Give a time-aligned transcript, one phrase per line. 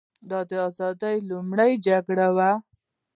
[0.29, 2.51] دا د ازادۍ لومړۍ جګړه وه.